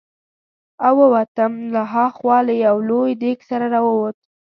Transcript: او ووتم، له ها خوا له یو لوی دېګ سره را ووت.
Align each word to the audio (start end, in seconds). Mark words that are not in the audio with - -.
او 0.87 0.93
ووتم، 1.01 1.53
له 1.73 1.81
ها 1.91 2.05
خوا 2.17 2.37
له 2.47 2.53
یو 2.65 2.77
لوی 2.89 3.11
دېګ 3.21 3.39
سره 3.49 3.65
را 3.73 3.81
ووت. 3.85 4.19